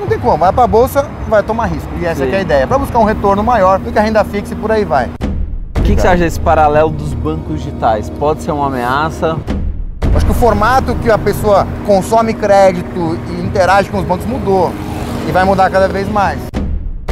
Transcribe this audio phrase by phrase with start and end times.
[0.00, 1.88] não tem como, vai para a bolsa, vai tomar risco.
[2.00, 4.54] E essa é a ideia, para buscar um retorno maior do que a renda fixa
[4.54, 5.10] e por aí vai.
[5.78, 8.08] O que, que você acha desse paralelo dos bancos digitais?
[8.10, 9.38] Pode ser uma ameaça?
[10.14, 14.72] Acho que o formato que a pessoa consome crédito e interage com os bancos mudou
[15.28, 16.49] e vai mudar cada vez mais.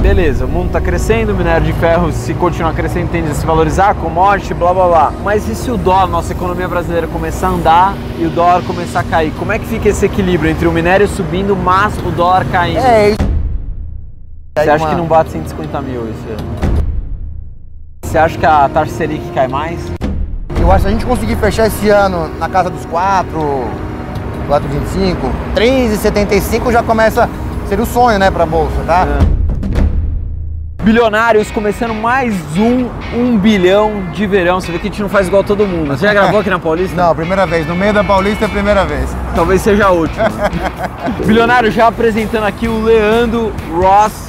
[0.00, 3.44] Beleza, o mundo está crescendo, o minério de ferro, se continuar crescendo, tende a se
[3.44, 5.12] valorizar, commodity, blá blá blá.
[5.24, 9.00] Mas e se o dólar, nossa economia brasileira, começar a andar e o dólar começar
[9.00, 9.32] a cair?
[9.36, 12.78] Como é que fica esse equilíbrio entre o minério subindo, mas o dólar caindo?
[12.78, 13.16] É,
[14.56, 16.48] Você acha que não bate 150 mil esse ano?
[18.04, 19.80] Você acha que a taxa Selic cai mais?
[20.60, 23.30] Eu acho que se a gente conseguir fechar esse ano na casa dos 4,
[24.48, 25.16] 4,25,
[25.56, 29.04] 3,75 já começa a ser o sonho, né, para a bolsa, tá?
[29.34, 29.37] É.
[30.88, 34.58] Bilionários começando mais um 1 bilhão de verão.
[34.58, 35.88] Você vê que a gente não faz igual todo mundo.
[35.88, 36.96] Você já gravou aqui na Paulista?
[36.96, 37.66] Não, primeira vez.
[37.66, 39.14] No meio da Paulista é a primeira vez.
[39.34, 40.24] Talvez seja a última.
[41.26, 44.28] Bilionário já apresentando aqui o Leandro Ross.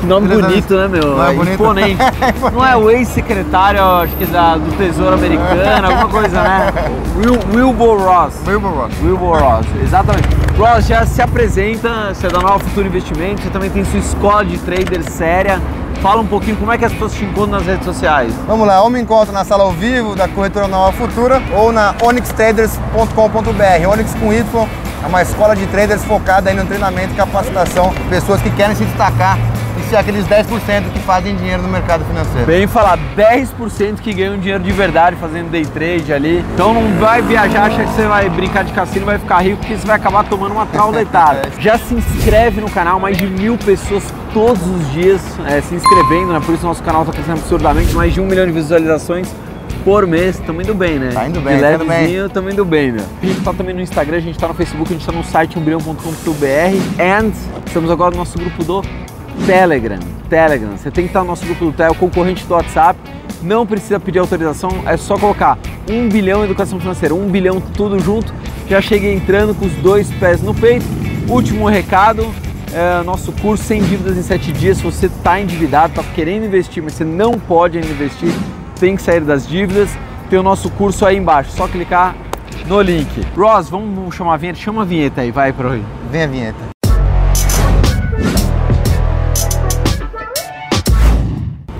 [0.00, 0.48] Que nome Beleza.
[0.48, 1.14] bonito, né, meu?
[1.14, 1.52] Não é bonito?
[1.60, 2.02] imponente.
[2.50, 6.72] Não é o ex-secretário, acho que da, do Tesouro Americano, alguma coisa, né?
[7.16, 8.34] Wil, Wilbur Ross.
[8.46, 8.94] Wilbur Ross.
[9.02, 10.43] Wilbur Ross, exatamente.
[10.56, 14.44] Ross já se apresenta, você é da Nova Futuro Investimento, você também tem sua escola
[14.44, 15.60] de trader séria.
[16.00, 18.32] Fala um pouquinho como é que as pessoas te encontram nas redes sociais.
[18.46, 21.94] Vamos lá, ou me encontro na sala ao vivo da corretora Nova Futura ou na
[22.00, 23.88] onyxtraders.com.br.
[23.88, 24.68] Onyx com Y
[25.02, 28.76] é uma escola de traders focada aí no treinamento e capacitação de pessoas que querem
[28.76, 29.36] se destacar
[29.78, 32.46] e ser aqueles 10% que fazem dinheiro no mercado financeiro.
[32.46, 36.44] Bem falar, 10% que ganham dinheiro de verdade fazendo day trade ali.
[36.54, 39.76] Então não vai viajar, achar que você vai brincar de cassino vai ficar rico, porque
[39.76, 41.42] você vai acabar tomando uma trauletada.
[41.58, 46.32] Já se inscreve no canal, mais de mil pessoas todos os dias é, se inscrevendo,
[46.32, 46.40] né?
[46.44, 49.28] Por isso nosso canal está crescendo absurdamente, mais de um milhão de visualizações
[49.84, 51.10] por mês, tamo indo bem, né?
[51.12, 53.04] Tá indo bem, tá indo levezinho, tamo indo bem, meu.
[53.22, 55.22] A gente tá também no Instagram, a gente tá no Facebook, a gente tá no
[55.22, 57.32] site umbilhão.com.br and
[57.66, 58.82] estamos agora no nosso grupo do
[59.46, 59.98] Telegram.
[60.28, 62.98] Telegram, você tem que estar no nosso grupo do Telegram, concorrente do WhatsApp.
[63.42, 65.58] Não precisa pedir autorização, é só colocar
[65.88, 68.32] 1 bilhão em educação financeira, 1 bilhão tudo junto.
[68.68, 70.86] Já cheguei entrando com os dois pés no peito.
[71.28, 72.26] Último recado,
[72.72, 74.78] é, nosso curso sem dívidas em 7 dias.
[74.78, 78.32] Se você está endividado, está querendo investir, mas você não pode ainda investir,
[78.80, 79.90] tem que sair das dívidas.
[80.30, 82.16] Tem o nosso curso aí embaixo, só clicar
[82.66, 83.08] no link.
[83.36, 84.58] Ross, vamos chamar a vinheta?
[84.58, 85.84] Chama a vinheta aí, vai hoje.
[86.10, 86.73] Vem a vinheta.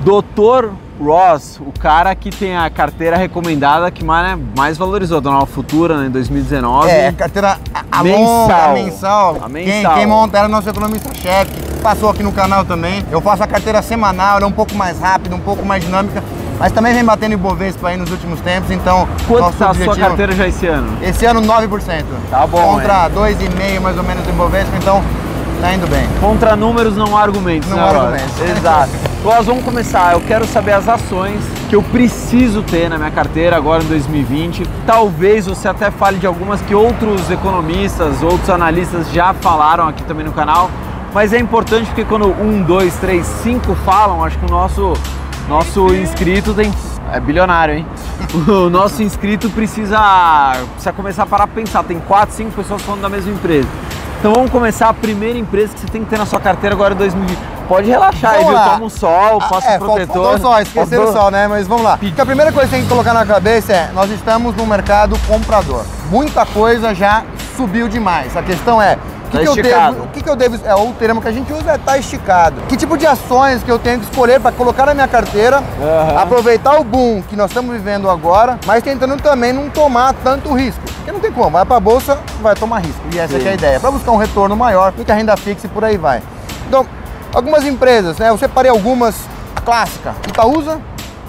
[0.05, 0.71] Doutor
[1.03, 5.47] Ross, o cara que tem a carteira recomendada que mais, né, mais valorizou da Nova
[5.47, 6.91] Futura né, em 2019.
[6.91, 7.59] É, carteira
[7.91, 8.23] a, Mensal.
[8.23, 9.37] longa, a mensal.
[9.37, 9.95] A Quem, mensal.
[9.95, 13.03] quem monta ela é nosso economista-chefe, passou aqui no canal também.
[13.11, 16.23] Eu faço a carteira semanal, ela é um pouco mais rápida, um pouco mais dinâmica,
[16.59, 19.09] mas também vem batendo em Bovespa aí nos últimos tempos, então...
[19.27, 20.99] Quanto está a sua carteira já esse ano?
[21.03, 22.05] Esse ano 9%.
[22.31, 25.03] Tá bom, Contra 2,5% mais ou menos do Bovespa, então
[25.65, 26.07] tá indo bem.
[26.21, 28.41] Contra números não há argumentos, Não né, há argumentos.
[28.59, 28.91] Exato.
[29.25, 30.13] Ross, vamos começar.
[30.13, 34.63] Eu quero saber as ações que eu preciso ter na minha carteira agora em 2020.
[34.87, 40.27] Talvez você até fale de algumas que outros economistas, outros analistas já falaram aqui também
[40.27, 40.71] no canal.
[41.15, 44.93] Mas é importante porque quando um, dois, três, cinco falam, acho que o nosso,
[45.49, 46.71] nosso inscrito tem.
[47.11, 47.87] É bilionário, hein?
[48.49, 51.85] O nosso inscrito precisa, precisa começar a parar pra pensar.
[51.85, 53.69] Tem quatro, cinco pessoas falando da mesma empresa.
[54.25, 56.95] Então vamos começar a primeira empresa que você tem que ter na sua carteira agora
[56.95, 57.39] em 2020.
[57.69, 58.59] Pode relaxar aí, Vamos viu?
[58.59, 58.71] lá.
[58.71, 60.15] Toma um sol, passa é, um protetor.
[60.15, 61.47] Faltou o sol, esqueceram o Faltou- sol, né?
[61.47, 61.99] Mas vamos lá.
[61.99, 65.15] Porque a primeira coisa que tem que colocar na cabeça é, nós estamos no mercado
[65.29, 65.85] comprador.
[66.09, 67.23] Muita coisa já
[67.55, 68.35] subiu demais.
[68.35, 69.95] A questão é, o que, Tá que esticado.
[69.95, 71.99] devo, o que, que eu devo, é o termo que a gente usa é tá
[71.99, 72.61] esticado.
[72.69, 76.19] Que tipo de ações que eu tenho que escolher para colocar na minha carteira, Aham.
[76.21, 80.81] aproveitar o boom que nós estamos vivendo agora, mas tentando também não tomar tanto risco.
[80.97, 83.01] Porque não tem como, vai para a bolsa, vai tomar risco.
[83.13, 85.67] E essa é a ideia, para buscar um retorno maior do que a renda fixa
[85.67, 86.23] e por aí vai.
[86.67, 86.87] Então,
[87.35, 88.31] algumas empresas, né?
[88.31, 89.15] Eu separei algumas,
[89.55, 90.81] a clássica, Itaúsa,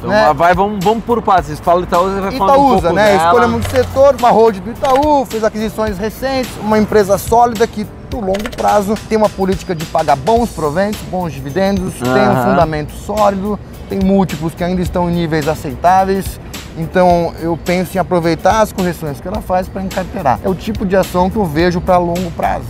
[0.06, 0.34] Então né?
[0.34, 1.48] vai, vamos, vamos por partes.
[1.48, 3.18] Vocês falam Itaúsa, você vai falar um pouco né?
[3.18, 3.26] dela.
[3.26, 8.22] Escolhemos do setor, uma hold do Itaú, fez aquisições recentes, uma empresa sólida que, no
[8.22, 13.59] longo prazo, tem uma política de pagar bons proventos, bons dividendos, tem um fundamento sólido,
[13.90, 16.40] tem múltiplos que ainda estão em níveis aceitáveis.
[16.78, 20.40] Então, eu penso em aproveitar as correções que ela faz para encarteirar.
[20.44, 22.66] É o tipo de ação que eu vejo para longo prazo.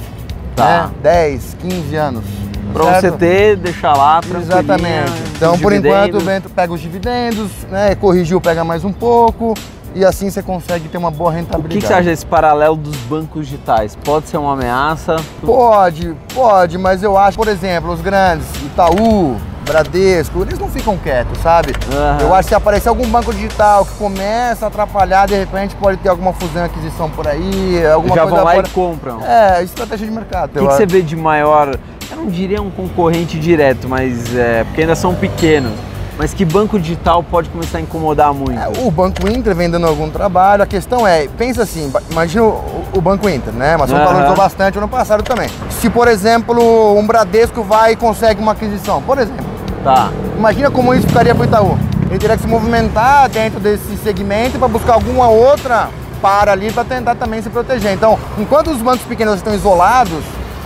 [0.56, 0.88] Tá.
[0.88, 0.92] Né?
[1.02, 2.24] 10, 15 anos.
[2.76, 3.14] Pra certo?
[3.14, 5.12] você ter, deixar lá Exatamente.
[5.36, 7.96] Então, por enquanto, o Bento pega os dividendos, né?
[7.96, 9.54] Corrigiu, pega mais um pouco.
[9.94, 11.76] E assim você consegue ter uma boa O rentabilidade.
[11.76, 13.96] que, que você acha desse paralelo dos bancos digitais?
[14.04, 15.16] Pode ser uma ameaça?
[15.42, 21.38] Pode, pode, mas eu acho, por exemplo, os grandes, Itaú, Bradesco, eles não ficam quietos,
[21.40, 21.74] sabe?
[21.94, 22.18] Aham.
[22.22, 25.98] Eu acho que se aparecer algum banco digital que começa a atrapalhar, de repente pode
[25.98, 28.68] ter alguma fusão e aquisição por aí, alguma Já coisa vão lá fora.
[28.68, 29.26] e compram.
[29.26, 30.50] É, estratégia de mercado.
[30.50, 31.78] O que, que você vê de maior?
[32.10, 35.72] Eu não diria um concorrente direto, mas é, porque ainda são pequenos.
[36.18, 38.58] Mas que banco digital pode começar a incomodar muito?
[38.58, 40.64] É, o Banco Inter vem dando algum trabalho.
[40.64, 43.76] A questão é, pensa assim, imagina o, o Banco Inter, né?
[43.76, 44.06] Mas Aham.
[44.06, 45.50] valorizou bastante ano passado também.
[45.70, 49.44] Se, por exemplo, um Bradesco vai e consegue uma aquisição, por exemplo,
[49.84, 50.10] Tá.
[50.38, 51.78] imagina como isso ficaria para o Itaú.
[52.10, 55.90] Ele teria que se movimentar dentro desse segmento para buscar alguma outra
[56.22, 57.92] para ali para tentar também se proteger.
[57.92, 60.24] Então, enquanto os bancos pequenos estão isolados,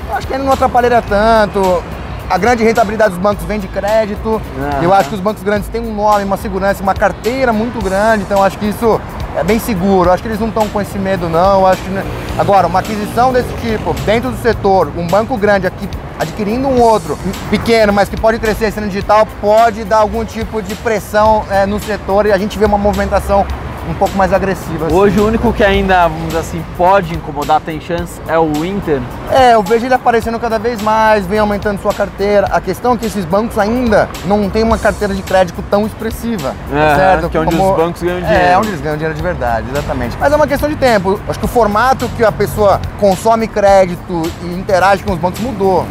[0.10, 1.84] eu acho que ele não atrapalharia tanto.
[2.30, 4.42] A grande rentabilidade dos bancos vem de crédito.
[4.58, 4.84] Aham.
[4.84, 8.24] Eu acho que os bancos grandes têm um nome, uma segurança, uma carteira muito grande.
[8.24, 9.00] Então, acho que isso
[9.36, 10.10] é bem seguro.
[10.10, 11.62] Eu acho que eles não estão com esse medo, não.
[11.62, 11.90] Eu acho que...
[12.38, 15.90] Agora, uma aquisição desse tipo, dentro do setor, um banco grande aqui
[16.20, 17.18] adquirindo um outro
[17.50, 21.80] pequeno, mas que pode crescer sendo digital, pode dar algum tipo de pressão é, no
[21.80, 23.46] setor e a gente vê uma movimentação
[23.90, 24.86] um pouco mais agressiva.
[24.88, 24.96] assim.
[24.96, 29.02] Hoje o único que ainda, vamos dizer assim, pode incomodar, tem chance, é o Inter.
[29.32, 32.48] É, eu vejo ele aparecendo cada vez mais, vem aumentando sua carteira.
[32.52, 36.54] A questão é que esses bancos ainda não têm uma carteira de crédito tão expressiva,
[36.72, 37.30] Aham, certo?
[37.30, 38.46] que é onde os bancos ganham É, dinheiro.
[38.46, 40.18] é onde eles ganham dinheiro de verdade, exatamente.
[40.20, 41.20] Mas é uma questão de tempo.
[41.28, 45.86] Acho que o formato que a pessoa consome crédito e interage com os bancos mudou.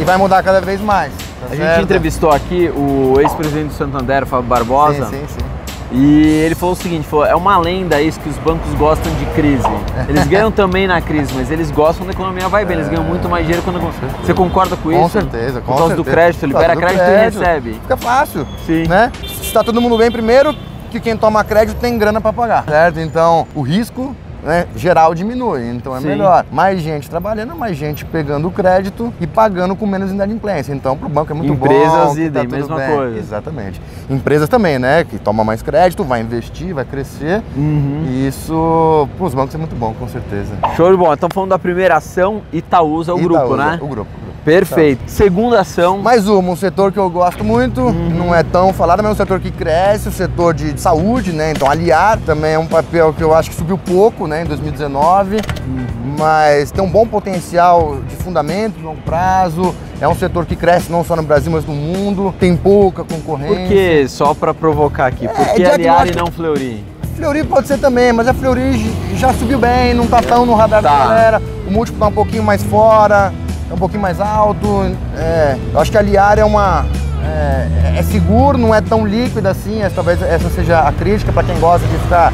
[0.00, 1.12] E vai mudar cada vez mais.
[1.12, 1.82] tá A gente certo?
[1.82, 5.44] entrevistou aqui o ex-presidente do Santander, Fábio Barbosa, Sim, sim, sim.
[5.90, 9.24] E ele falou o seguinte, falou, é uma lenda isso que os bancos gostam de
[9.26, 9.66] crise.
[10.08, 13.28] Eles ganham também na crise, mas eles gostam da economia vai bem, eles ganham muito
[13.28, 13.78] mais dinheiro quando...
[14.22, 15.00] Você concorda com isso?
[15.00, 16.16] Com certeza, com Por causa do certeza.
[16.16, 17.36] crédito, libera crédito, crédito.
[17.36, 17.72] e recebe.
[17.74, 18.46] Fica fácil.
[18.66, 18.86] Sim.
[18.86, 19.10] Né?
[19.26, 20.54] Se está todo mundo bem, primeiro
[20.90, 23.00] que quem toma crédito tem grana para pagar, certo?
[23.00, 26.08] Então o risco né, geral diminui, então é Sim.
[26.08, 26.44] melhor.
[26.50, 30.72] Mais gente trabalhando, mais gente pegando o crédito e pagando com menos inadimplência.
[30.72, 32.14] Então para o banco é muito Empresas, bom.
[32.14, 32.96] que idem, tudo mesma bem.
[32.96, 33.18] coisa.
[33.18, 33.80] Exatamente.
[34.08, 35.04] Empresas também, né?
[35.04, 37.42] Que toma mais crédito, vai investir, vai crescer.
[37.56, 38.04] Uhum.
[38.06, 40.54] E isso para os bancos é muito bom, com certeza.
[40.76, 41.14] Show de bola.
[41.14, 43.78] Então falando da primeira ação, Itaúsa, o grupo, Itaúsa, né?
[43.82, 44.10] O grupo.
[44.48, 45.02] Perfeito.
[45.06, 48.08] Segunda ação, Mais uma, um setor que eu gosto muito, Uhum.
[48.16, 51.50] não é tão falado, mas é um setor que cresce, o setor de saúde, né?
[51.50, 55.36] Então, aliar também é um papel que eu acho que subiu pouco, né, em 2019,
[55.36, 56.14] Uhum.
[56.18, 59.74] mas tem um bom potencial de fundamento, longo prazo.
[60.00, 62.34] É um setor que cresce não só no Brasil, mas no mundo.
[62.40, 63.56] Tem pouca concorrência.
[63.58, 66.82] por que, só pra provocar aqui, por É, que aliar e não Fleury?
[67.16, 70.80] Fleury pode ser também, mas a Fleury já subiu bem, não tá tão no radar
[70.82, 70.88] Tá.
[70.90, 71.42] da galera.
[71.66, 73.32] O múltiplo tá um pouquinho mais fora,
[73.70, 74.96] é um pouquinho mais alto.
[75.16, 76.86] É, eu acho que a Liar é uma.
[77.24, 79.82] É, é seguro, não é tão líquida assim.
[79.82, 82.32] Essa, talvez essa seja a crítica para quem gosta de ficar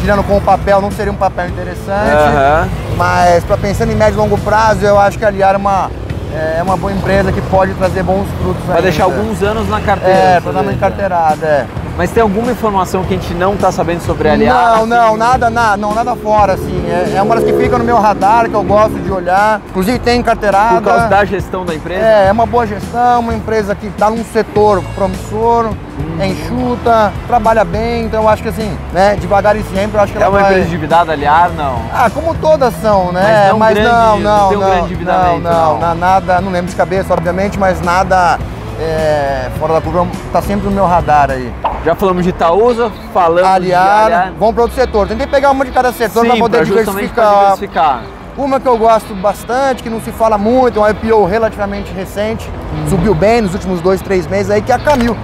[0.00, 2.10] girando com o papel, não seria um papel interessante.
[2.10, 2.68] Aham.
[2.96, 5.90] Mas para pensando em médio e longo prazo, eu acho que a Liar é uma,
[6.34, 8.62] é uma boa empresa que pode trazer bons frutos.
[8.64, 8.88] Vai ainda.
[8.88, 10.18] deixar alguns anos na carteira.
[10.18, 10.76] É, você para dar uma vê.
[10.76, 11.66] encarteirada, é.
[11.96, 14.78] Mas tem alguma informação que a gente não tá sabendo sobre a aliar?
[14.78, 16.82] Não, não, nada, nada, não, nada fora, assim.
[16.88, 19.60] É, é uma das que fica no meu radar, que eu gosto de olhar.
[19.68, 20.80] Inclusive tem carteirada.
[20.80, 22.02] Por causa da gestão da empresa?
[22.02, 25.70] É, é uma boa gestão, uma empresa que está num setor promissor,
[26.18, 30.12] é enxuta, trabalha bem, então eu acho que assim, né, devagar e sempre, eu acho
[30.12, 30.50] que É ela uma vai...
[30.50, 31.50] empresa endividada aliar?
[31.50, 31.76] Não.
[31.92, 33.22] Ah, como todas são, né?
[33.22, 35.78] Mas não mas grande- não, não não, tem um não, não, não, não.
[35.78, 38.38] na- nada, não lembro de cabeça, obviamente, mas nada
[38.80, 41.52] é, fora da curva, tá sempre no meu radar aí.
[41.84, 44.32] Já falamos de Itaúsa, falamos Aliar, de aliar.
[44.38, 45.08] vamos para outro setor.
[45.08, 47.40] Tentei pegar uma de cada setor para poder diversificar.
[47.40, 48.02] diversificar.
[48.36, 52.48] Uma que eu gosto bastante, que não se fala muito, é um IPO relativamente recente,
[52.74, 52.88] Hum.
[52.88, 55.14] subiu bem nos últimos dois, três meses aí, que é a Camil.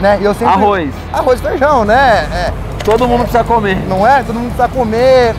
[0.00, 0.18] Né?
[0.20, 0.54] E eu sempre...
[0.54, 0.90] Arroz.
[1.12, 2.28] Arroz e feijão, né?
[2.32, 2.52] É,
[2.84, 3.76] Todo mundo precisa comer.
[3.88, 4.22] não é?
[4.22, 5.34] Todo mundo precisa comer.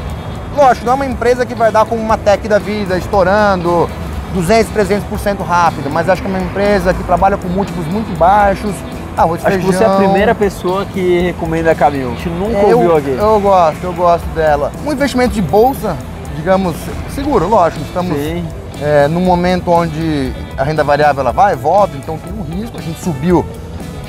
[0.57, 3.87] Lógico, não é uma empresa que vai dar como uma tech da vida, estourando
[4.33, 8.73] 200, 300% rápido, mas acho que é uma empresa que trabalha com múltiplos muito baixos,
[9.15, 9.79] arroz e Acho que feijão.
[9.79, 12.11] você é a primeira pessoa que recomenda a Camil.
[12.11, 13.09] A gente nunca É, ouviu eu, aqui.
[13.17, 14.71] eu gosto, eu gosto dela.
[14.85, 15.95] Um investimento de bolsa,
[16.35, 16.75] digamos,
[17.15, 17.83] seguro, lógico.
[17.83, 18.45] Estamos Sim.
[18.81, 22.77] é, num momento onde a renda variável ela vai volta, então tem um risco.
[22.77, 23.43] A gente subiu,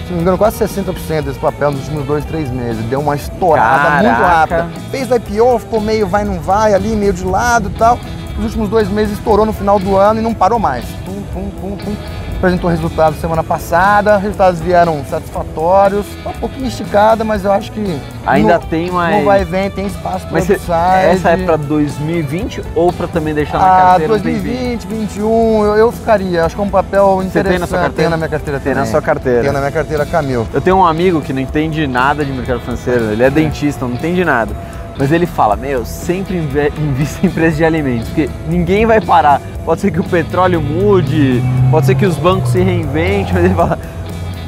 [0.04, 2.82] se não me engano, quase 60% desse papel nos últimos dois, três meses.
[2.86, 4.56] Deu uma estourada muito Caraca.
[4.56, 4.66] rápida.
[4.90, 7.98] Fez o IPO, ficou meio vai, não vai, ali, meio de lado e tal.
[8.38, 10.84] Nos últimos dois meses estourou no final do ano e não parou mais.
[11.04, 11.96] Pum, pum, pum, pum.
[12.36, 16.06] Apresentou resultados semana passada, resultados vieram satisfatórios.
[16.22, 19.68] Tá um pouquinho esticada, mas eu acho que Ainda no- tem mais- No vai vem,
[19.68, 24.12] tem espaço para cê- essa é pra 2020 ou pra também deixar na ah, carteira
[24.14, 24.42] um tempinho?
[24.44, 26.44] 2020, 2021, eu, eu ficaria.
[26.44, 27.50] Acho que é um papel Você interessante.
[27.50, 27.96] tem na sua carteira?
[27.96, 28.90] Tenho na minha carteira Tem na também.
[28.92, 29.40] sua carteira.
[29.40, 30.46] Tenho na minha carteira Camil.
[30.54, 33.94] Eu tenho um amigo que não entende nada de mercado financeiro, ele é dentista, não
[33.94, 34.54] entende nada.
[34.98, 39.40] Mas ele fala, meu, sempre invista em empresas de alimentos, porque ninguém vai parar.
[39.64, 43.54] Pode ser que o petróleo mude, pode ser que os bancos se reinventem, mas ele
[43.54, 43.78] fala,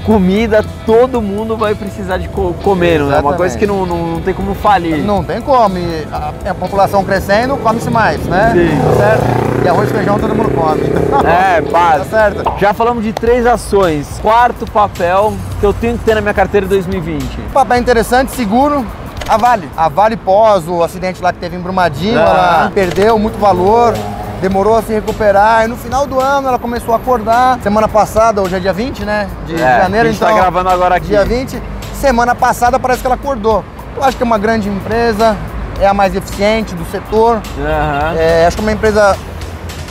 [0.04, 3.20] comida todo mundo vai precisar de co comer, não é?
[3.20, 4.98] Uma coisa que não, não, não tem como falir.
[4.98, 5.76] Não tem como.
[6.10, 8.52] A, a população crescendo, come-se mais, né?
[8.52, 8.76] Sim.
[8.82, 9.64] Tá certo?
[9.64, 10.80] E arroz e feijão todo mundo come.
[10.84, 12.10] Então, É, Tá básico.
[12.10, 12.52] certo?
[12.58, 14.18] Já falamos de três ações.
[14.22, 17.22] Quarto papel que eu tenho que ter na minha carteira em 2020.
[17.52, 18.84] Papel interessante, seguro.
[19.30, 19.70] A Vale.
[19.76, 22.60] A Vale pós o acidente lá que teve em Brumadinho, Ah.
[22.62, 23.94] ela perdeu muito valor,
[24.42, 27.60] demorou a se recuperar e no final do ano ela começou a acordar.
[27.62, 29.28] Semana passada, hoje é dia 20, né?
[29.46, 30.34] De É, janeiro, a gente então.
[30.34, 31.06] tá gravando agora aqui.
[31.08, 31.62] Dia 20.
[31.94, 33.64] Semana passada parece que ela acordou.
[33.96, 35.36] Eu acho que é uma grande empresa,
[35.80, 37.40] é a mais eficiente do setor.
[37.58, 38.14] Aham.
[38.18, 39.16] É, acho que é uma empresa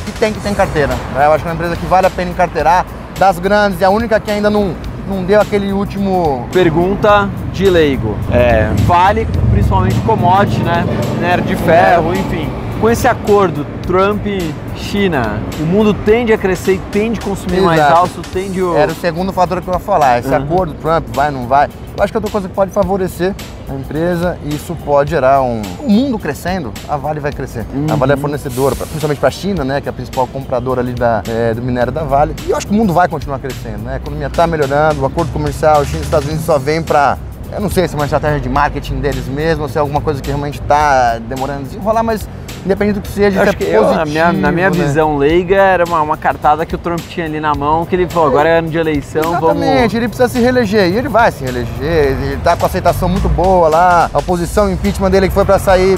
[0.06, 0.90] que tem que ter carteira.
[1.16, 1.26] né?
[1.26, 2.86] Eu acho que é uma empresa que vale a pena encarteirar.
[3.18, 4.74] Das grandes, é a única que ainda não,
[5.08, 6.48] não deu aquele último.
[6.52, 7.30] Pergunta
[7.64, 8.16] de leigo.
[8.32, 10.86] É, vale principalmente commodity, né?
[11.16, 12.50] Minério de ferro, enfim.
[12.80, 17.98] Com esse acordo Trump-China, o mundo tende a crescer e tende a consumir mais Exato.
[18.00, 18.78] alto, tende o...
[18.78, 20.20] Era o segundo fator que eu ia falar.
[20.20, 20.36] Esse Uhum.
[20.38, 21.68] acordo, Trump, vai, não vai.
[21.98, 23.36] Eu acho que é outra coisa que pode favorecer
[23.70, 25.62] a empresa e isso pode gerar um.
[25.82, 27.66] O mundo crescendo, a Vale vai crescer.
[27.92, 28.22] A Vale é Uhum.
[28.22, 29.82] fornecedora, principalmente para a China, né?
[29.82, 32.34] Que é a principal compradora ali da, é, do minério da Vale.
[32.48, 33.96] E eu acho que o mundo vai continuar crescendo, né?
[33.96, 37.18] A economia está melhorando, o acordo comercial China e Estados Unidos só vem para.
[37.52, 40.02] Eu não sei se é uma estratégia de marketing deles mesmo, ou se é alguma
[40.02, 42.28] coisa que realmente está demorando a desenrolar, mas
[42.64, 43.98] independente do que seja, Eu acho é que eu, positivo.
[43.98, 44.78] na minha, na minha né?
[44.78, 48.08] visão leiga, era uma, uma cartada que o Trump tinha ali na mão, que ele
[48.08, 49.94] falou, agora é ano de eleição, Exatamente, vamos...
[49.94, 51.68] ele precisa se reeleger e ele vai se reeleger.
[51.82, 54.10] Ele tá com aceitação muito boa lá.
[54.14, 55.98] A oposição, o impeachment dele que foi para sair,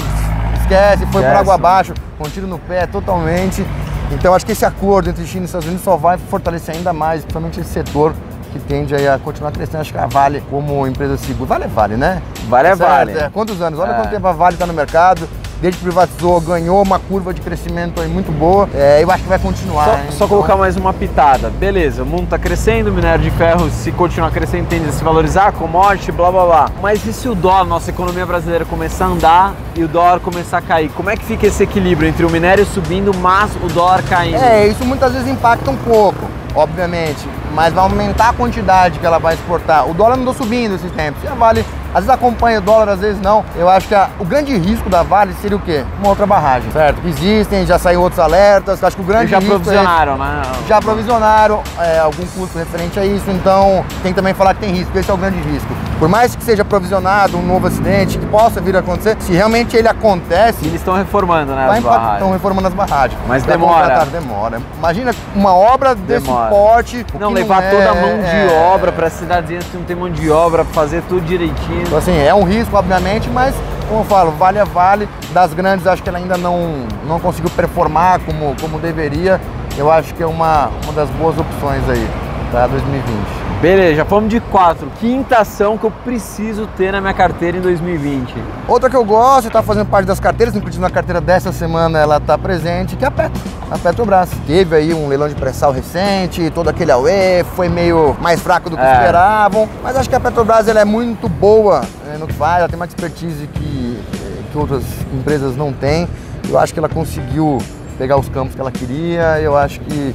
[0.60, 3.64] esquece, foi por água abaixo, com um tiro no pé totalmente.
[4.10, 7.22] Então acho que esse acordo entre China e Estados Unidos só vai fortalecer ainda mais,
[7.22, 8.14] principalmente esse setor
[8.52, 9.80] que tende a continuar crescendo.
[9.80, 12.22] Acho que a Vale, como empresa segura, Vale é Vale, né?
[12.48, 13.30] Vale é Vale.
[13.32, 13.78] Quantos anos?
[13.78, 13.94] Olha É.
[13.94, 15.28] quanto tempo a Vale está no mercado.
[15.62, 18.68] Desde que privatizou, ganhou uma curva de crescimento aí muito boa.
[18.74, 19.84] É, eu acho que vai continuar.
[19.84, 21.50] Só, só Então- colocar mais uma pitada.
[21.50, 25.04] Beleza, o mundo está crescendo, o minério de ferro, se continuar crescendo, tende a se
[25.04, 26.70] valorizar, commodity, blá blá blá.
[26.82, 30.58] Mas e se o dólar, nossa economia brasileira, começar a andar e o dólar começar
[30.58, 30.88] a cair?
[30.96, 34.38] Como é que fica esse equilíbrio entre o minério subindo, mas o dólar caindo?
[34.42, 36.26] É, isso muitas vezes impacta um pouco,
[36.56, 39.88] obviamente, mas vai aumentar a quantidade que ela vai exportar.
[39.88, 41.22] O dólar andou subindo esses tempos.
[41.22, 41.64] E a Vale,
[41.94, 43.44] às vezes acompanha o dólar, às vezes não.
[43.56, 45.84] Eu acho que a- o grande risco da Vale seria o quê?
[45.98, 47.00] Uma outra barragem, certo?
[47.06, 48.82] Existem, já saiu outros alertas.
[48.82, 50.42] Acho que o grande já risco é provisionaram, né?
[50.68, 54.70] já provisionaram é, algum custo referente a isso, então tem que também falar que tem
[54.72, 55.68] risco, esse é o grande risco.
[55.98, 59.76] Por mais que seja provisionado um novo acidente, que possa vir a acontecer, se realmente
[59.76, 61.68] ele E acontece, eles estão reformando, né?
[61.78, 63.18] estão reformando as barragens.
[63.28, 63.82] Mas Pra demora.
[63.82, 64.60] contratar, demora.
[64.78, 66.48] Imagina uma obra desse Demora.
[66.50, 67.06] porte.
[67.20, 68.70] Não, levar é, toda a mão de é.
[68.74, 71.81] obra para as cidadezinhas que não tem mão de obra, fazer tudo direitinho.
[71.82, 73.54] Então, assim, é um risco, obviamente, mas,
[73.88, 75.08] como eu falo, vale a vale.
[75.32, 79.40] Das grandes, acho que ela ainda não, não conseguiu performar como, como deveria.
[79.76, 83.42] Eu acho que é uma, uma das boas opções aí para 2020.
[83.62, 84.90] Beleza, já fomos de quatro.
[85.00, 88.34] Quinta ação que eu preciso ter na minha carteira em 2020.
[88.68, 92.18] Outra que eu gosto, está fazendo parte das carteiras, inclusive na carteira dessa semana ela
[92.18, 93.40] está presente, que é a Petro,
[93.70, 94.30] a Petrobras.
[94.46, 98.76] Teve aí um leilão de pré-sal recente, todo aquele auê, foi meio mais fraco do
[98.76, 98.92] que É.
[98.92, 101.82] esperavam, mas acho que a Petrobras ela é muito boa
[102.12, 104.82] eh, no que faz, ela tem uma expertise que, eh, que outras
[105.14, 106.06] empresas não têm.
[106.50, 107.58] Eu acho que ela conseguiu
[107.96, 110.14] pegar os campos que ela queria, eu acho que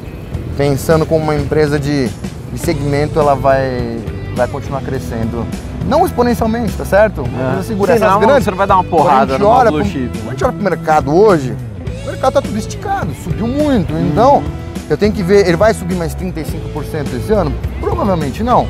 [0.58, 2.08] pensando como uma empresa de,
[2.52, 4.00] de segmento, ela vai,
[4.36, 5.46] vai continuar crescendo.
[5.88, 7.22] Não exponencialmente, tá certo?
[7.22, 7.94] Uma empresa segura.
[7.94, 10.10] Senão, Essas grandes, você não vai dar uma a porrada gente numa olha blue chip.
[10.18, 11.56] Quando a gente olha pro mercado hoje,
[12.04, 13.94] o mercado tá tudo esticado, subiu muito.
[13.94, 14.44] Então,
[14.90, 17.54] eu tenho que ver, ele vai subir mais 35% esse ano?
[17.80, 18.68] Provavelmente não.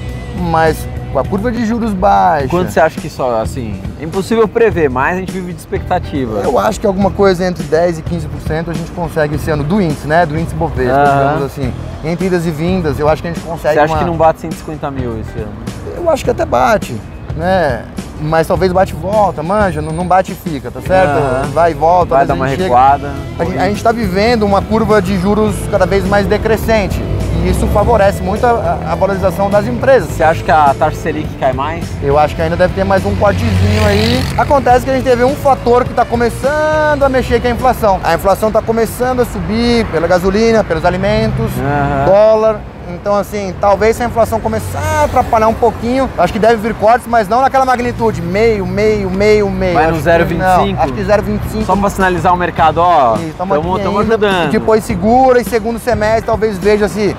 [0.51, 2.47] Mas com a curva de juros baixa.
[2.49, 6.41] Quanto você acha que só, assim, é impossível prever, mas a gente vive de expectativa.
[6.43, 9.81] Eu acho que alguma coisa entre 10% e 15% a gente consegue esse ano do
[9.81, 10.25] índice, né?
[10.25, 11.73] Do índice Bovespa, digamos assim.
[12.03, 14.15] Entre idas e vindas, eu acho que a gente consegue Você acha uma- que não
[14.15, 15.51] bate 150 mil esse ano?
[15.95, 16.95] Eu acho que até bate,
[17.35, 17.83] né?
[18.19, 21.09] Mas talvez bate e volta, manja, não, não bate e fica, tá certo?
[21.11, 21.49] Aham.
[21.53, 22.15] Vai e volta.
[22.15, 23.11] Vai dar uma chega- recuada?
[23.37, 26.99] A gente- a gente está vivendo uma curva de juros cada vez mais decrescente.
[27.43, 30.09] E isso favorece muito a, a valorização das empresas.
[30.09, 31.85] Você acha que a taxa Selic cai mais?
[32.01, 34.19] Eu acho que ainda deve ter mais um cortezinho aí.
[34.37, 37.53] Acontece que a gente teve um fator que está começando a mexer, que é a
[37.53, 37.99] inflação.
[38.03, 42.05] A inflação está começando a subir pela gasolina, pelos alimentos, Aham.
[42.05, 42.59] dólar.
[42.89, 46.73] Então, assim, talvez se a inflação começar a atrapalhar um pouquinho, acho que deve vir
[46.75, 49.73] cortes, mas não naquela magnitude, meio, meio, meio, meio.
[49.73, 50.37] Vai no Acho que 0,25?
[50.37, 51.65] não, Acho que 0,25.
[51.65, 54.51] Só para sinalizar o mercado, ó, estamos ajudando.
[54.51, 57.15] Depois segura e segundo semestre talvez veja se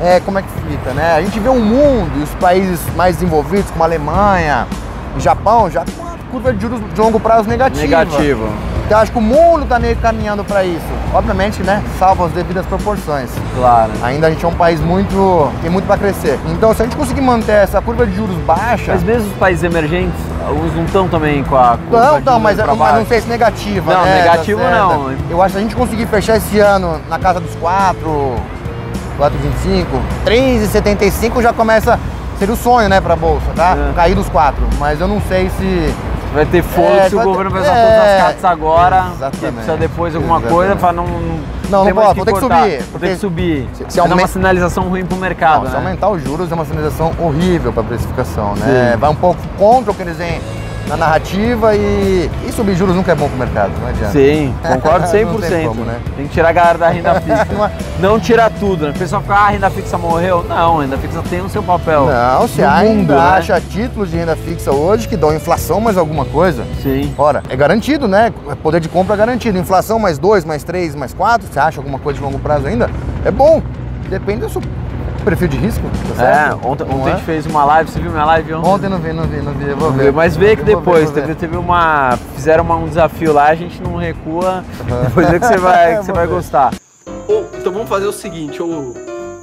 [0.00, 1.16] é, como é que fica, né?
[1.16, 4.66] A gente vê um mundo e os países mais desenvolvidos, como a Alemanha,
[5.14, 7.82] o Japão, já com uma curva de juros de longo prazo negativa.
[7.82, 8.48] Negativo.
[8.90, 10.84] Então eu acho que o mundo está meio caminhando para isso.
[11.14, 13.30] Obviamente, né, salvo as devidas proporções.
[13.56, 13.92] Claro.
[14.02, 15.48] Ainda a gente é um país muito.
[15.62, 16.40] tem muito para crescer.
[16.48, 18.90] Então, se a gente conseguir manter essa curva de juros baixa.
[18.94, 22.58] Mas mesmo os países emergentes, alguns não estão também com a curva Não, não, mas,
[22.58, 23.94] mas não sei se negativa.
[23.94, 25.14] Não, né, negativo tá não.
[25.30, 28.34] Eu acho que se a gente conseguir fechar esse ano na casa dos 4,
[29.20, 29.86] 4,25,
[30.26, 31.96] 3,75 já começa.
[32.40, 33.76] Seria o sonho, né, pra bolsa, tá?
[33.76, 33.92] É.
[33.94, 34.56] Cair dos 4.
[34.80, 35.94] Mas eu não sei se.
[36.32, 39.52] Vai ter fôlego É, se o governo pensar é, todas as cartas agora, exatamente, que
[39.52, 40.54] precisa depois alguma exatamente.
[40.56, 41.04] coisa para não.
[41.68, 43.68] Não, não pode, vou ter que subir, Vou ter que subir.
[43.74, 45.60] se- se Vai dar uma aumenta- sinalização ruim pro mercado.
[45.62, 45.78] Não, se né?
[45.78, 48.96] aumentar os juros é uma sinalização horrível para a precificação, né?
[48.98, 50.40] Vai um pouco contra o que eles veem
[50.90, 54.10] na narrativa e, e subir juros nunca é bom para o mercado, não adianta.
[54.12, 55.24] Sim, concordo 100%.
[55.24, 56.00] Não tem como, né?
[56.16, 57.46] Tem que tirar a galera da renda fixa.
[57.52, 57.70] Não é-
[58.00, 58.90] não tirar tudo, né?
[58.90, 60.44] O pessoal fica, ah, a renda fixa morreu.
[60.48, 62.06] Não, a renda fixa tem o seu papel.
[62.06, 63.20] Não, você no ainda mundo, né?
[63.20, 66.64] acha títulos de renda fixa hoje que dão inflação mais alguma coisa.
[66.82, 67.14] Sim.
[67.16, 68.32] Ora, é garantido, né?
[68.60, 69.56] Poder de compra é garantido.
[69.58, 72.90] Inflação mais 2, mais 3, mais 4, você acha alguma coisa de longo prazo ainda?
[73.24, 73.62] É bom.
[74.08, 74.60] Depende do seu
[75.20, 75.82] perfil de risco,
[76.16, 77.16] tá É, ontem, ontem a é?
[77.16, 78.68] gente fez uma live, você viu minha live ontem?
[78.68, 79.68] Ontem não vi, não vi, não vi.
[79.68, 80.12] Eu vou ver.
[80.12, 81.20] Mas vê que depois, ver.
[81.22, 82.16] teve, teve uma.
[82.34, 84.64] Fizeram uma- um desafio lá, a gente não recua.
[85.08, 86.34] Depois vê que você vai, que você vai ver.
[86.34, 86.74] gostar.
[87.28, 88.94] Ou, então vamos fazer o seguinte, ou,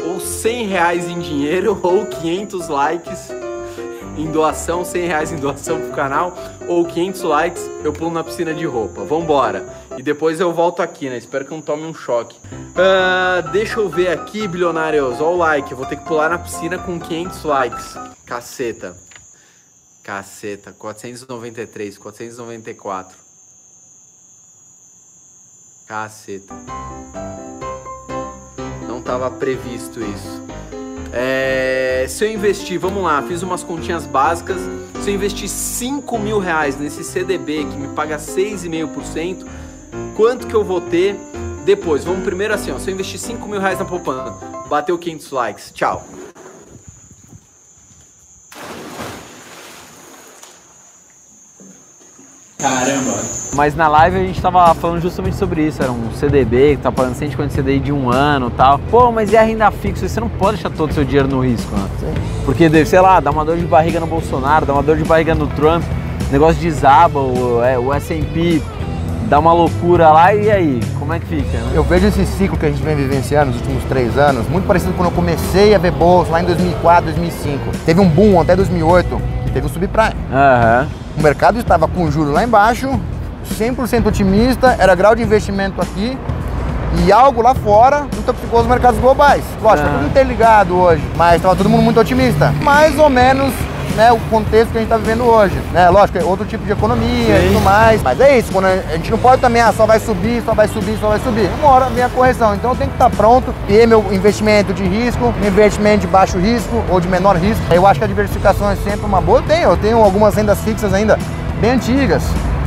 [0.05, 3.31] ou 100 reais em dinheiro, ou 500 likes
[4.17, 6.33] em doação, 100 reais em doação pro canal,
[6.67, 9.03] ou 500 likes, eu pulo na piscina de roupa.
[9.03, 9.63] Vambora.
[9.97, 11.17] E depois eu volto aqui, né?
[11.17, 12.39] Espero que não tome um choque.
[12.75, 15.19] Ah, deixa eu ver aqui, bilionários.
[15.19, 17.95] Ó o like, eu vou ter que pular na piscina com 500 likes.
[18.23, 18.95] Caceta.
[20.03, 20.71] Caceta.
[20.71, 23.17] 493, 494.
[25.87, 26.53] Caceta.
[28.87, 30.43] Não estava previsto isso.
[31.11, 34.61] É, se eu investir, vamos lá, fiz umas continhas básicas.
[35.01, 39.45] Se eu investir 5 mil reais nesse CDB que me paga 6,5%,
[40.15, 41.15] quanto que eu vou ter
[41.65, 42.03] depois?
[42.03, 44.37] Vamos primeiro assim, ó, se eu investir 5 mil reais na poupança,
[44.69, 46.05] bateu 500 likes, tchau.
[52.59, 53.37] Caramba!
[53.55, 55.81] Mas na live a gente tava falando justamente sobre isso.
[55.81, 58.77] Era um CDB que tá pagando 150 CDI de um ano e tal.
[58.91, 60.07] Pô, mas e a renda fixa?
[60.07, 61.89] Você não pode deixar todo o seu dinheiro no risco, né?
[62.45, 65.33] Porque, sei lá, dá uma dor de barriga no Bolsonaro, dá uma dor de barriga
[65.33, 65.83] no Trump,
[66.29, 68.61] o negócio desaba, o, é, o S&P
[69.27, 70.79] dá uma loucura lá e aí?
[70.99, 71.71] Como é que fica, né?
[71.73, 74.91] Eu vejo esse ciclo que a gente vem vivenciando nos últimos três anos, muito parecido
[74.93, 77.59] com quando eu comecei a ver bolsa lá em 2004, 2005.
[77.85, 80.15] Teve um boom até 2008, que teve o subprime.
[80.31, 80.87] Aham.
[81.17, 82.87] O mercado estava com o juro lá embaixo,
[83.57, 86.17] 100% otimista, era grau de investimento aqui
[87.05, 89.43] e algo lá fora intoxicou os mercados globais.
[89.61, 89.91] Lógico, Ah.
[89.91, 92.53] tá tudo interligado hoje, mas estava todo mundo muito otimista.
[92.61, 93.53] Mais ou menos
[93.97, 95.55] né, o contexto que a gente está vivendo hoje.
[95.73, 95.89] Né?
[95.89, 97.47] Lógico, é outro tipo de economia e Sim.
[97.47, 98.01] tudo mais.
[98.03, 100.67] Mas é isso, quando a gente não pode também, ah, só vai subir, só vai
[100.67, 101.49] subir, só vai subir.
[101.59, 102.53] Uma hora vem a correção.
[102.53, 106.37] Então eu tenho que estar pronto, ter meu investimento de risco, meu investimento de baixo
[106.37, 107.63] risco ou de menor risco.
[107.71, 109.39] Eu acho que a diversificação é sempre uma boa.
[109.39, 111.17] Eu tenho, eu tenho algumas rendas fixas ainda
[111.59, 112.23] bem antigas.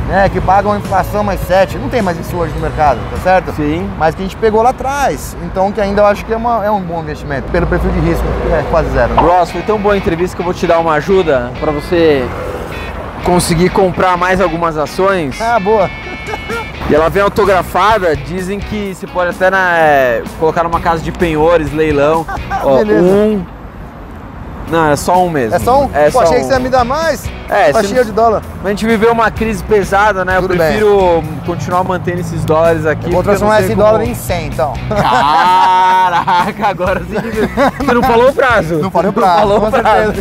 [0.07, 3.53] Né, que pagam inflação mais 7, não tem mais isso hoje no mercado, tá certo?
[3.55, 3.89] Sim.
[3.97, 6.65] Mas que a gente pegou lá atrás, então que ainda eu acho que é, uma-
[6.65, 9.13] é um bom investimento, pelo perfil de risco, que é quase zero.
[9.13, 9.21] né?
[9.21, 12.27] Ross, foi tão boa a entrevista que eu vou te dar uma ajuda para você
[13.23, 15.39] conseguir comprar mais algumas ações.
[15.39, 15.89] Ah, boa.
[16.89, 21.11] E ela vem autografada, dizem que você pode até na- é, colocar numa casa de
[21.13, 22.25] penhores, leilão.
[22.65, 23.01] Ó, Beleza.
[23.05, 23.45] um.
[24.71, 25.55] Não, é só um mesmo.
[25.55, 25.89] É só um?
[25.93, 26.39] É Pô, só achei um.
[26.41, 27.29] que você ia me dar mais.
[27.49, 28.41] É, tá cheio não- de dólar.
[28.63, 30.37] A gente viveu uma crise pesada, né?
[30.37, 33.03] Eu Tudo prefiro continuar mantendo esses dólares aqui.
[33.03, 34.73] Vou eu não transformar esse como- dólar em 100, então.
[34.87, 37.15] Caraca, agora sim.
[37.85, 38.75] Você não falou o prazo?
[38.79, 40.13] Não falei o Não prazo, falou com o prazo.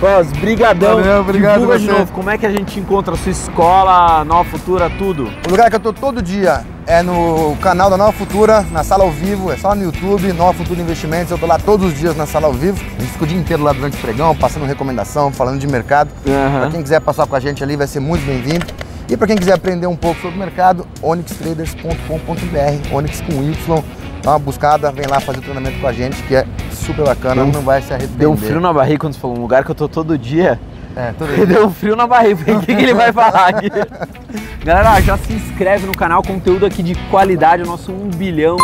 [0.00, 0.96] Ross, brigadão.
[0.96, 1.92] Valeu, obrigado Divulga de você.
[1.98, 5.30] novo, como é que a gente encontra a sua escola, Nova Futura, tudo?
[5.46, 9.04] O lugar que eu tô todo dia é no canal da Nova Futura, na sala
[9.04, 11.30] ao vivo, é só no YouTube, Nova Futura Investimentos.
[11.30, 12.84] Eu tô lá todos os dias na sala ao vivo.
[12.84, 16.10] A gente fica o dia inteiro lá durante o pregão, passando recomendação, falando de mercado.
[16.26, 16.62] Aham.
[16.62, 18.66] Pra quem quiser passar com a gente ali, vai ser muito bem-vindo.
[19.08, 23.84] E para quem quiser aprender um pouco sobre o mercado, onyxtraders.com.br, Onyx com Y.
[24.20, 27.44] Dá uma buscada, vem lá fazer o treinamento com a gente, que é super bacana,
[27.44, 28.18] não vai se arrepender.
[28.18, 30.60] Deu um frio na barriga quando você falou um lugar que eu tô todo dia.
[30.96, 32.56] É, tudo Ele deu um frio na barriga.
[32.56, 33.68] O que, que ele vai falar aqui?
[34.64, 38.56] Galera, já se inscreve no canal, conteúdo aqui de qualidade, o nosso 1 bilhão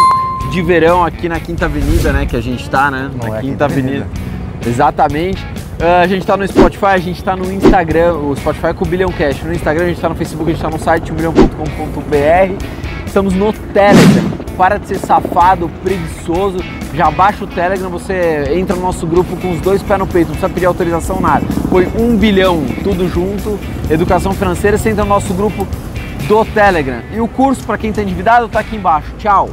[0.51, 2.27] de verão aqui na Quinta Avenida, né?
[2.27, 3.11] Que a gente tá, né?
[3.13, 4.07] Não na é Quinta Quinta Avenida.
[4.67, 5.45] Exatamente.
[5.81, 8.85] Ah, a gente tá no Spotify, a gente tá no Instagram, o Spotify é com
[8.85, 9.43] o Bilhão Cash.
[9.43, 12.65] No Instagram, a gente tá no Facebook, a gente tá no site 1bilhão.com.br.
[13.17, 14.31] Estamos no Telegram.
[14.59, 16.59] Para de ser safado, preguiçoso.
[16.93, 20.27] Já baixa o Telegram, você entra no nosso grupo com os dois pés no peito,
[20.27, 21.47] não precisa pedir autorização nada.
[21.71, 23.59] Foi um bilhão, tudo junto.
[23.89, 25.67] Educação financeira, você entra no nosso grupo
[26.29, 27.01] do Telegram.
[27.11, 29.11] E o curso para quem está endividado está aqui embaixo.
[29.17, 29.49] Tchau!